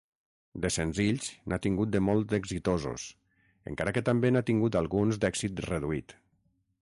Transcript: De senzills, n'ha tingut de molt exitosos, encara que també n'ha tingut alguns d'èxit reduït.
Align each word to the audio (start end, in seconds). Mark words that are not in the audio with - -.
De 0.61 0.69
senzills, 0.75 1.27
n'ha 1.51 1.59
tingut 1.65 1.91
de 1.95 2.01
molt 2.05 2.33
exitosos, 2.37 3.05
encara 3.73 3.95
que 3.97 4.05
també 4.09 4.33
n'ha 4.35 4.45
tingut 4.47 4.79
alguns 4.81 5.23
d'èxit 5.25 5.65
reduït. 5.71 6.17